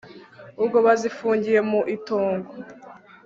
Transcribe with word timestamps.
ubwo 0.61 0.77
bazifungiye 0.85 1.59
mu 1.69 1.79
itongo 1.95 2.51